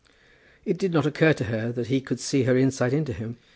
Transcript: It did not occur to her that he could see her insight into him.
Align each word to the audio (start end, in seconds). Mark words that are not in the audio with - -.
It 0.65 0.79
did 0.79 0.91
not 0.93 1.05
occur 1.05 1.33
to 1.33 1.43
her 1.43 1.71
that 1.73 1.85
he 1.85 2.01
could 2.01 2.19
see 2.19 2.45
her 2.45 2.57
insight 2.57 2.91
into 2.91 3.13
him. 3.13 3.37